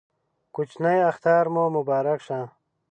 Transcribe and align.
کوچینۍ 0.55 0.99
اختر 1.09 1.43
مو 1.53 1.63
مبارک 1.75 2.19
شه 2.27 2.39